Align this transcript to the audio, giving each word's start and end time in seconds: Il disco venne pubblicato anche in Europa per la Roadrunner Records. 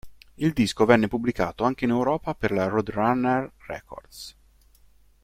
Il 0.33 0.53
disco 0.53 0.85
venne 0.85 1.07
pubblicato 1.07 1.63
anche 1.63 1.85
in 1.85 1.91
Europa 1.91 2.33
per 2.33 2.49
la 2.49 2.65
Roadrunner 2.65 3.51
Records. 3.67 4.35